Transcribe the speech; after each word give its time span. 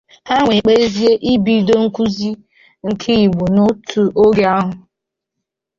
ha 0.29 0.37
wee 0.47 0.61
kpebizie 0.63 1.13
ibidokwuzị 1.31 2.29
nk 2.91 3.01
Igbo 3.21 3.45
n'ótù 3.53 4.01
oge 4.23 4.45
ahụ 4.55 4.73